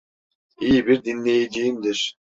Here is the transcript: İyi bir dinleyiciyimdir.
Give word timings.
İyi 0.61 0.87
bir 0.87 1.03
dinleyiciyimdir. 1.03 2.17